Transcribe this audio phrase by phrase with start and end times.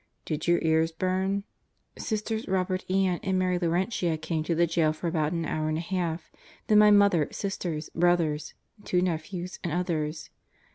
[0.25, 1.43] Did your ears burn?
[1.95, 5.77] Sisters Robert Ann and Mary Laurentia came to the jail for about an hour and
[5.77, 6.31] a half,
[6.65, 10.31] then my mother, sisters, brothers, two nephews, and others.